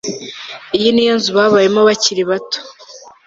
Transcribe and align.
iyi 0.77 0.89
ni 0.93 1.03
yo 1.07 1.13
nzu 1.17 1.29
babayemo 1.37 1.81
bakiri 1.87 2.23
bato 2.29 2.59